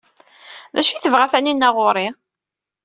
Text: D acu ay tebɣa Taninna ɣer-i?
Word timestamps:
D 0.73 0.75
acu 0.79 0.91
ay 0.93 1.01
tebɣa 1.01 1.31
Taninna 1.31 1.69
ɣer-i? 1.77 2.07